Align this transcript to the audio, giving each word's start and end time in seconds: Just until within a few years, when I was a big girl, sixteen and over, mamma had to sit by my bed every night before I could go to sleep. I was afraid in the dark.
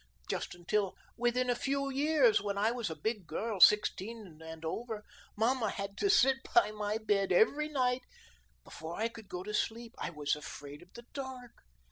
Just 0.27 0.55
until 0.55 0.95
within 1.15 1.47
a 1.47 1.53
few 1.53 1.91
years, 1.91 2.41
when 2.41 2.57
I 2.57 2.71
was 2.71 2.89
a 2.89 2.95
big 2.95 3.27
girl, 3.27 3.59
sixteen 3.59 4.39
and 4.43 4.65
over, 4.65 5.05
mamma 5.37 5.69
had 5.69 5.95
to 5.97 6.09
sit 6.09 6.37
by 6.55 6.71
my 6.71 6.97
bed 6.97 7.31
every 7.31 7.69
night 7.69 8.01
before 8.63 8.95
I 8.99 9.09
could 9.09 9.29
go 9.29 9.43
to 9.43 9.53
sleep. 9.53 9.93
I 9.99 10.09
was 10.09 10.35
afraid 10.35 10.81
in 10.81 10.89
the 10.95 11.05
dark. 11.13 11.51